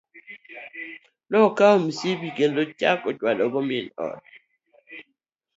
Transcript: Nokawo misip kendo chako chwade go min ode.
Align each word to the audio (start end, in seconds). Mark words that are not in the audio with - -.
Nokawo 1.29 1.75
misip 1.85 2.19
kendo 2.37 2.61
chako 2.79 3.09
chwade 3.19 3.45
go 3.51 3.59
min 3.69 3.85
ode. 4.07 4.29